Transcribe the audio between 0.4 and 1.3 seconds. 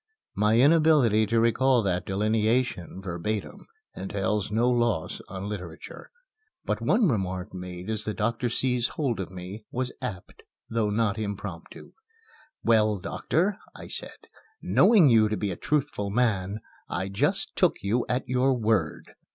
inability